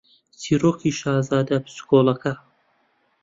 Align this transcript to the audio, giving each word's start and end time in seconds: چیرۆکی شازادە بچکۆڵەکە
چیرۆکی 0.41 0.91
شازادە 0.99 1.57
بچکۆڵەکە 1.65 2.33